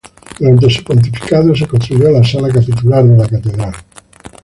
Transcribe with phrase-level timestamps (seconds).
[0.39, 3.73] Durante su pontificado se construyó la Sala capitular de la catedral.